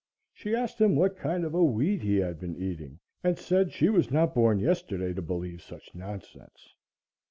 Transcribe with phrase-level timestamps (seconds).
[0.33, 3.89] She asked him what kind of a weed he had been eating, and said she
[3.89, 6.73] was not born yesterday to believe such nonsense.